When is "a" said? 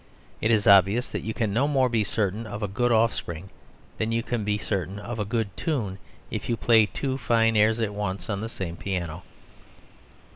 2.63-2.67, 5.19-5.25